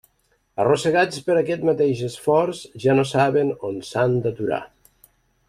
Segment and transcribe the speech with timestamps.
[0.61, 4.61] Arrossegats per aquest mateix esforç, ja no saben on s'han d'aturar.